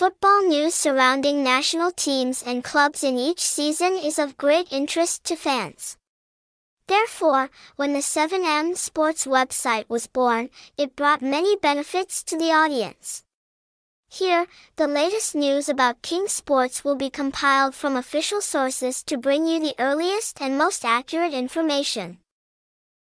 [0.00, 5.36] Football news surrounding national teams and clubs in each season is of great interest to
[5.36, 5.98] fans.
[6.86, 13.24] Therefore, when the 7M Sports website was born, it brought many benefits to the audience.
[14.08, 19.46] Here, the latest news about King Sports will be compiled from official sources to bring
[19.46, 22.20] you the earliest and most accurate information.